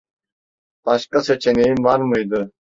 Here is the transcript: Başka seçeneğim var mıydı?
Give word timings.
Başka 0.85 1.21
seçeneğim 1.23 1.83
var 1.83 1.99
mıydı? 1.99 2.51